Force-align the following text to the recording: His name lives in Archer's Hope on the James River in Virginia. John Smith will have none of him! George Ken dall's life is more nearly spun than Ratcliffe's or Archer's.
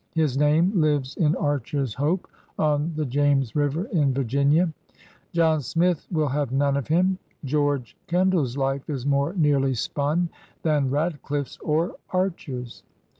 His 0.15 0.35
name 0.35 0.71
lives 0.73 1.15
in 1.15 1.35
Archer's 1.35 1.93
Hope 1.93 2.27
on 2.57 2.91
the 2.95 3.05
James 3.05 3.55
River 3.55 3.83
in 3.93 4.15
Virginia. 4.15 4.73
John 5.31 5.61
Smith 5.61 6.07
will 6.11 6.29
have 6.29 6.51
none 6.51 6.75
of 6.75 6.87
him! 6.87 7.19
George 7.45 7.95
Ken 8.07 8.31
dall's 8.31 8.57
life 8.57 8.89
is 8.89 9.05
more 9.05 9.33
nearly 9.35 9.75
spun 9.75 10.29
than 10.63 10.89
Ratcliffe's 10.89 11.59
or 11.59 11.97
Archer's. 12.09 12.81